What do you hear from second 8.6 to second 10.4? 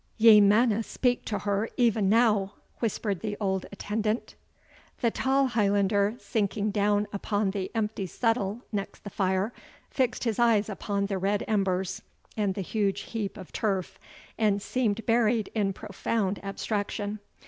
next the fire, fixed his